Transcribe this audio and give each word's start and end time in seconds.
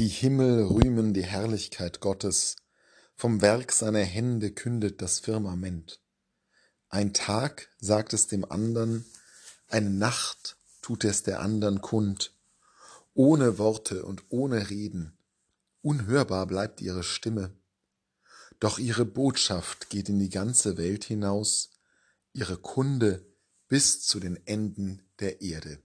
Die 0.00 0.06
Himmel 0.06 0.62
rühmen 0.62 1.12
die 1.12 1.24
Herrlichkeit 1.24 1.98
Gottes, 1.98 2.54
vom 3.16 3.42
Werk 3.42 3.72
seiner 3.72 4.04
Hände 4.04 4.52
kündet 4.52 5.02
das 5.02 5.18
Firmament. 5.18 6.00
Ein 6.88 7.12
Tag 7.12 7.68
sagt 7.80 8.12
es 8.12 8.28
dem 8.28 8.44
andern, 8.48 9.04
eine 9.66 9.90
Nacht 9.90 10.56
tut 10.82 11.02
es 11.02 11.24
der 11.24 11.40
andern 11.40 11.80
kund, 11.80 12.32
ohne 13.14 13.58
Worte 13.58 14.04
und 14.04 14.22
ohne 14.28 14.70
Reden, 14.70 15.18
unhörbar 15.82 16.46
bleibt 16.46 16.80
ihre 16.80 17.02
Stimme. 17.02 17.50
Doch 18.60 18.78
ihre 18.78 19.04
Botschaft 19.04 19.90
geht 19.90 20.08
in 20.08 20.20
die 20.20 20.30
ganze 20.30 20.78
Welt 20.78 21.02
hinaus, 21.02 21.70
ihre 22.32 22.56
Kunde 22.56 23.26
bis 23.66 24.00
zu 24.02 24.20
den 24.20 24.36
Enden 24.46 25.02
der 25.18 25.40
Erde. 25.42 25.82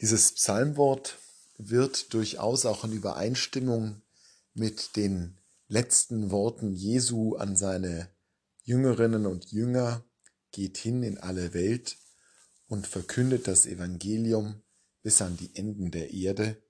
Dieses 0.00 0.32
Psalmwort 0.32 1.18
wird 1.58 2.12
durchaus 2.14 2.66
auch 2.66 2.84
in 2.84 2.92
Übereinstimmung 2.92 4.02
mit 4.54 4.96
den 4.96 5.38
letzten 5.68 6.30
Worten 6.30 6.72
Jesu 6.72 7.36
an 7.36 7.56
seine 7.56 8.10
Jüngerinnen 8.62 9.26
und 9.26 9.52
Jünger, 9.52 10.04
geht 10.50 10.78
hin 10.78 11.02
in 11.02 11.18
alle 11.18 11.54
Welt 11.54 11.98
und 12.68 12.86
verkündet 12.86 13.46
das 13.46 13.66
Evangelium 13.66 14.62
bis 15.02 15.22
an 15.22 15.36
die 15.36 15.54
Enden 15.54 15.90
der 15.90 16.12
Erde. 16.12 16.62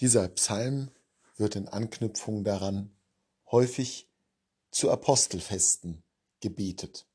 Dieser 0.00 0.28
Psalm 0.28 0.90
wird 1.36 1.56
in 1.56 1.68
Anknüpfung 1.68 2.42
daran 2.44 2.96
häufig 3.50 4.10
zu 4.70 4.90
Apostelfesten 4.90 6.02
gebetet. 6.40 7.06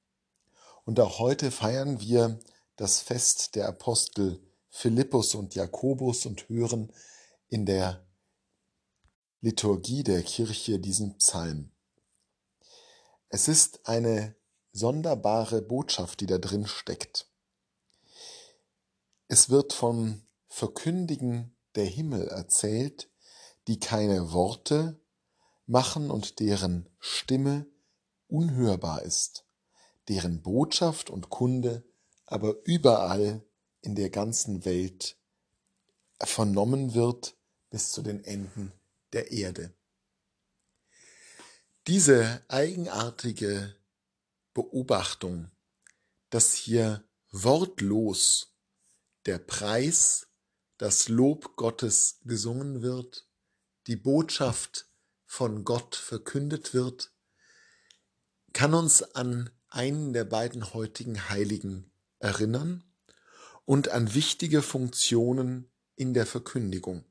Und 0.86 1.00
auch 1.00 1.20
heute 1.20 1.52
feiern 1.52 2.00
wir 2.00 2.40
das 2.76 3.02
Fest 3.02 3.56
der 3.56 3.68
Apostel 3.68 4.40
Philippus 4.74 5.36
und 5.36 5.54
Jakobus 5.54 6.26
und 6.26 6.48
hören 6.48 6.92
in 7.50 7.66
der 7.66 8.08
Liturgie 9.42 10.02
der 10.02 10.24
Kirche 10.24 10.80
diesen 10.80 11.18
Psalm. 11.18 11.72
Es 13.28 13.48
ist 13.48 13.88
eine 13.88 14.36
sonderbare 14.72 15.62
Botschaft, 15.62 16.22
die 16.22 16.26
da 16.26 16.38
drin 16.38 16.66
steckt. 16.66 17.30
Es 19.28 19.50
wird 19.50 19.74
vom 19.74 20.26
Verkündigen 20.48 21.56
der 21.76 21.86
Himmel 21.86 22.28
erzählt, 22.30 23.10
die 23.68 23.80
keine 23.80 24.32
Worte 24.32 25.00
machen 25.66 26.10
und 26.10 26.40
deren 26.40 26.90
Stimme 26.98 27.68
unhörbar 28.28 29.02
ist, 29.04 29.46
deren 30.08 30.42
Botschaft 30.42 31.10
und 31.10 31.30
Kunde 31.30 31.84
aber 32.26 32.56
überall 32.64 33.44
in 33.82 33.96
der 33.96 34.10
ganzen 34.10 34.66
Welt 34.66 35.18
vernommen 36.20 36.94
wird 36.94 37.36
bis 37.70 37.92
zu 37.92 38.02
den 38.02 38.24
Enden 38.24 38.72
der 39.14 39.32
Erde. 39.32 39.74
Diese 41.88 42.44
eigenartige 42.48 43.76
Beobachtung, 44.54 45.50
dass 46.30 46.54
hier 46.54 47.04
wortlos 47.32 48.54
der 49.26 49.40
Preis, 49.40 50.28
das 50.78 51.10
Lob 51.10 51.56
Gottes 51.56 52.20
gesungen 52.24 52.82
wird, 52.82 53.28
die 53.88 53.96
Botschaft 53.96 54.88
von 55.26 55.64
Gott 55.64 55.96
verkündet 55.96 56.74
wird, 56.74 57.12
kann 58.54 58.74
uns 58.74 59.02
an 59.02 59.50
einen 59.70 60.14
der 60.14 60.26
beiden 60.26 60.74
heutigen 60.74 61.30
Heiligen 61.30 61.92
erinnern 62.20 62.91
und 63.66 63.90
an 63.90 64.14
wichtige 64.14 64.62
Funktionen 64.62 65.70
in 65.96 66.14
der 66.14 66.26
Verkündigung. 66.26 67.04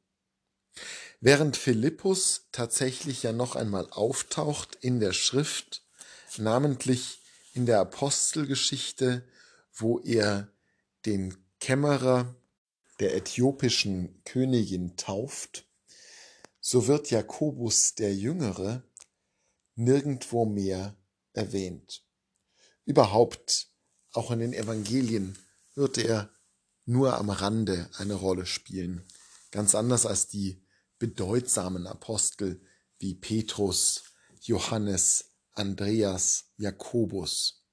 Während 1.20 1.56
Philippus 1.56 2.48
tatsächlich 2.52 3.22
ja 3.22 3.32
noch 3.32 3.56
einmal 3.56 3.88
auftaucht 3.90 4.76
in 4.80 5.00
der 5.00 5.12
Schrift, 5.12 5.84
namentlich 6.38 7.20
in 7.52 7.66
der 7.66 7.80
Apostelgeschichte, 7.80 9.28
wo 9.72 9.98
er 10.00 10.48
den 11.06 11.36
Kämmerer 11.60 12.34
der 13.00 13.16
äthiopischen 13.16 14.22
Königin 14.24 14.96
tauft, 14.96 15.66
so 16.60 16.86
wird 16.86 17.10
Jakobus 17.10 17.94
der 17.94 18.14
Jüngere 18.14 18.82
nirgendwo 19.74 20.44
mehr 20.44 20.96
erwähnt. 21.32 22.02
Überhaupt, 22.84 23.68
auch 24.12 24.30
in 24.30 24.40
den 24.40 24.52
Evangelien, 24.52 25.38
wird 25.74 25.98
er 25.98 26.30
nur 26.90 27.16
am 27.16 27.30
Rande 27.30 27.88
eine 27.98 28.14
Rolle 28.14 28.46
spielen. 28.46 29.04
Ganz 29.52 29.74
anders 29.74 30.06
als 30.06 30.28
die 30.28 30.60
bedeutsamen 30.98 31.86
Apostel 31.86 32.60
wie 32.98 33.14
Petrus, 33.14 34.02
Johannes, 34.40 35.30
Andreas, 35.52 36.50
Jakobus. 36.56 37.64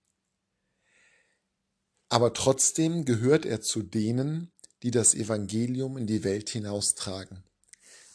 Aber 2.09 2.33
trotzdem 2.33 3.05
gehört 3.05 3.45
er 3.45 3.61
zu 3.61 3.81
denen, 3.81 4.51
die 4.83 4.91
das 4.91 5.16
Evangelium 5.16 5.97
in 5.97 6.07
die 6.07 6.23
Welt 6.23 6.49
hinaustragen. 6.49 7.44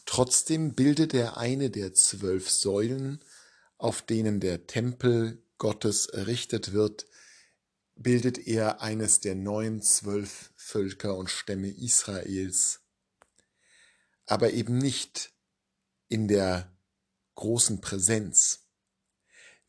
Trotzdem 0.05 0.73
bildet 0.73 1.13
er 1.13 1.37
eine 1.37 1.69
der 1.69 1.93
zwölf 1.93 2.49
Säulen, 2.49 3.23
auf 3.77 4.01
denen 4.01 4.39
der 4.39 4.67
Tempel 4.67 5.43
Gottes 5.57 6.07
errichtet 6.07 6.71
wird, 6.71 7.05
bildet 7.95 8.47
er 8.47 8.81
eines 8.81 9.19
der 9.19 9.35
neuen 9.35 9.81
zwölf 9.81 10.51
Völker 10.55 11.15
und 11.15 11.29
Stämme 11.29 11.69
Israels, 11.69 12.81
aber 14.25 14.51
eben 14.53 14.77
nicht 14.77 15.31
in 16.09 16.27
der 16.27 16.71
großen 17.35 17.81
Präsenz, 17.81 18.67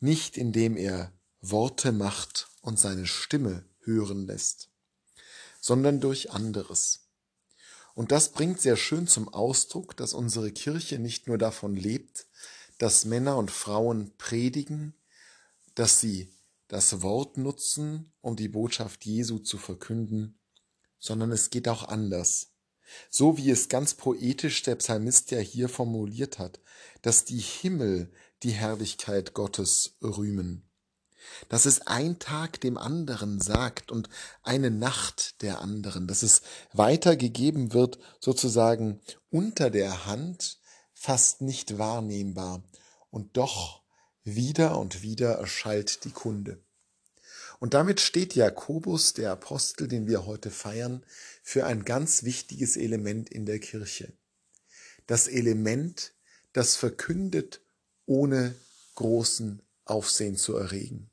nicht 0.01 0.37
indem 0.37 0.77
er 0.77 1.13
Worte 1.41 1.93
macht 1.93 2.49
und 2.61 2.79
seine 2.79 3.07
Stimme 3.07 3.65
hören 3.81 4.27
lässt, 4.27 4.71
sondern 5.61 6.01
durch 6.01 6.31
anderes. 6.31 7.01
Und 7.95 8.11
das 8.11 8.33
bringt 8.33 8.61
sehr 8.61 8.77
schön 8.77 9.07
zum 9.07 9.29
Ausdruck, 9.29 9.97
dass 9.97 10.15
unsere 10.15 10.51
Kirche 10.51 10.99
nicht 10.99 11.29
nur 11.29 11.39
davon 11.39 11.77
lebt, 11.77 12.27
dass 12.79 13.05
Männer 13.05 13.37
und 13.37 13.51
Frauen 13.51 14.17
predigen, 14.19 14.95
dass 15.75 16.01
sie 16.01 16.33
das 16.69 17.03
Wort 17.03 17.37
nutzen, 17.37 18.13
um 18.21 18.37
die 18.37 18.49
Botschaft 18.49 19.05
Jesu 19.05 19.39
zu 19.39 19.59
verkünden, 19.59 20.39
sondern 20.99 21.31
es 21.33 21.51
geht 21.51 21.69
auch 21.69 21.89
anders. 21.89 22.53
So 23.11 23.37
wie 23.37 23.51
es 23.51 23.69
ganz 23.69 23.95
poetisch 23.95 24.63
der 24.63 24.77
Psalmist 24.77 25.31
ja 25.31 25.39
hier 25.39 25.69
formuliert 25.69 26.39
hat, 26.39 26.61
dass 27.03 27.25
die 27.25 27.41
Himmel 27.41 28.13
die 28.43 28.53
Herrlichkeit 28.53 29.35
Gottes 29.35 29.97
rühmen, 30.03 30.69
dass 31.49 31.65
es 31.65 31.87
ein 31.87 32.19
Tag 32.19 32.61
dem 32.61 32.77
anderen 32.77 33.41
sagt 33.41 33.91
und 33.91 34.09
eine 34.43 34.71
Nacht 34.71 35.41
der 35.43 35.61
anderen, 35.61 36.07
dass 36.07 36.23
es 36.23 36.43
weitergegeben 36.73 37.73
wird, 37.73 37.99
sozusagen 38.21 39.01
unter 39.31 39.71
der 39.71 40.07
Hand, 40.07 40.59
fast 40.93 41.41
nicht 41.41 41.79
wahrnehmbar, 41.79 42.63
und 43.11 43.37
doch 43.37 43.84
wieder 44.25 44.79
und 44.79 45.03
wieder 45.03 45.35
erschallt 45.35 46.05
die 46.05 46.11
Kunde. 46.11 46.59
Und 47.61 47.75
damit 47.75 48.01
steht 48.01 48.35
Jakobus, 48.35 49.15
der 49.15 49.31
Apostel, 49.31 49.87
den 49.89 50.07
wir 50.07 50.27
heute 50.27 50.51
feiern, 50.51 51.05
für 51.43 51.67
ein 51.67 51.85
ganz 51.85 52.25
wichtiges 52.25 52.77
Element 52.77 53.31
in 53.31 53.47
der 53.47 53.59
Kirche. 53.59 54.13
Das 55.07 55.29
Element, 55.29 56.13
das 56.53 56.77
verkündet, 56.77 57.61
ohne 58.07 58.55
großen 58.97 59.63
Aufsehen 59.85 60.37
zu 60.37 60.57
erregen, 60.57 61.11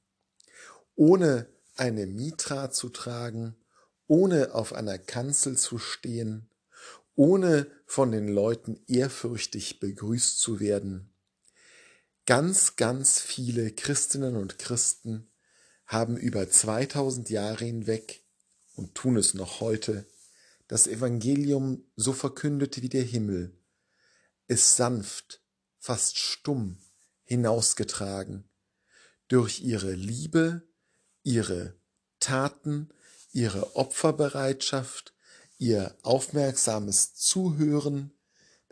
ohne 0.96 1.48
eine 1.76 2.06
Mitra 2.06 2.72
zu 2.72 2.90
tragen, 2.90 3.56
ohne 4.08 4.54
auf 4.54 4.74
einer 4.74 4.98
Kanzel 4.98 5.58
zu 5.58 5.78
stehen, 5.78 6.50
ohne 7.16 7.68
von 7.86 8.12
den 8.12 8.28
Leuten 8.28 8.80
ehrfürchtig 8.88 9.80
begrüßt 9.80 10.40
zu 10.40 10.60
werden, 10.60 11.12
Ganz, 12.28 12.76
ganz 12.76 13.20
viele 13.20 13.72
Christinnen 13.72 14.36
und 14.36 14.60
Christen 14.60 15.28
haben 15.88 16.18
über 16.18 16.50
2000 16.50 17.30
Jahre 17.32 17.66
hinweg 17.66 18.24
und 18.76 18.94
tun 18.94 19.18
es 19.18 19.34
noch 19.34 19.60
heute, 19.60 20.06
das 20.68 20.88
Evangelium 20.88 21.84
so 21.96 22.14
verkündet 22.14 22.82
wie 22.82 22.90
der 22.90 23.04
Himmel, 23.04 23.58
es 24.48 24.76
sanft, 24.76 25.42
fast 25.80 26.18
stumm 26.18 26.78
hinausgetragen, 27.24 28.48
durch 29.28 29.62
ihre 29.62 29.94
Liebe, 29.94 30.62
ihre 31.24 31.76
Taten, 32.20 32.90
ihre 33.32 33.76
Opferbereitschaft, 33.76 35.14
ihr 35.58 35.98
aufmerksames 36.04 37.16
Zuhören, 37.16 38.12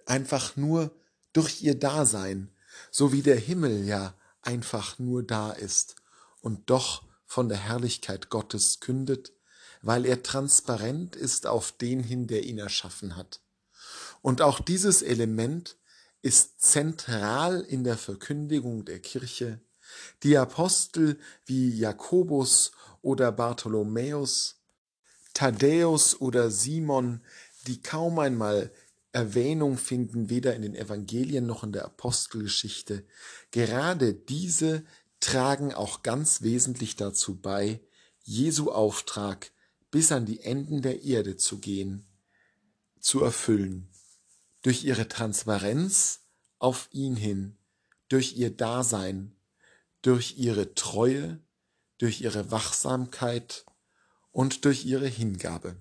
einfach 0.06 0.56
nur 0.56 0.92
durch 1.34 1.63
ihr 1.63 1.80
Dasein, 1.80 2.54
so 2.92 3.12
wie 3.12 3.22
der 3.22 3.38
Himmel 3.38 3.86
ja 3.86 4.14
einfach 4.42 5.00
nur 5.00 5.24
da 5.24 5.52
ist 5.52 5.96
und 6.42 6.70
doch 6.70 7.04
von 7.26 7.50
der 7.50 7.58
Herrlichkeit 7.58 8.30
Gottes 8.30 8.80
kündet, 8.80 9.34
weil 9.81 10.06
er 10.06 10.24
transparent 10.24 11.16
ist 11.16 11.48
auf 11.48 11.72
den 11.72 12.04
hin, 12.04 12.28
der 12.28 12.44
ihn 12.44 12.58
erschaffen 12.58 13.16
hat. 13.16 13.42
Und 14.22 14.42
auch 14.42 14.60
dieses 14.60 15.02
Element 15.02 15.78
ist 16.22 16.62
zentral 16.62 17.62
in 17.62 17.84
der 17.84 17.98
Verkündigung 17.98 18.84
der 18.86 19.00
Kirche. 19.00 19.62
Die 20.24 20.38
Apostel 20.38 21.18
wie 21.46 21.70
Jakobus 21.70 22.72
oder 23.02 23.31
Bartholomäus, 23.31 24.62
Thaddäus 25.34 26.20
oder 26.20 26.52
Simon, 26.52 27.22
die 27.68 27.81
kaum 27.81 28.20
einmal 28.20 28.72
Erwähnung 29.12 29.78
finden, 29.78 30.30
weder 30.30 30.56
in 30.56 30.62
den 30.62 30.76
Evangelien 30.76 31.46
noch 31.46 31.64
in 31.64 31.72
der 31.72 31.86
Apostelgeschichte. 31.86 33.06
Gerade 33.52 34.14
diese 34.14 34.86
tragen 35.20 35.74
auch 35.74 36.04
ganz 36.04 36.42
wesentlich 36.42 36.96
dazu 36.96 37.40
bei, 37.40 37.82
Jesu 38.24 38.72
Auftrag 38.72 39.52
bis 39.92 40.12
an 40.12 40.26
die 40.26 40.42
Enden 40.42 40.82
der 40.82 41.02
Erde 41.04 41.38
zu 41.38 41.60
gehen, 41.60 42.06
zu 43.00 43.24
erfüllen. 43.24 43.90
Durch 44.62 44.84
ihre 44.84 45.08
Transparenz 45.08 46.22
auf 46.60 46.90
ihn 46.92 47.16
hin, 47.16 47.58
durch 48.10 48.36
ihr 48.38 48.56
Dasein, 48.56 49.36
durch 50.02 50.38
ihre 50.38 50.76
Treue, 50.76 51.40
durch 51.98 52.22
ihre 52.22 52.52
Wachsamkeit 52.52 53.66
und 54.32 54.66
durch 54.66 54.86
ihre 54.86 55.08
Hingabe. 55.08 55.76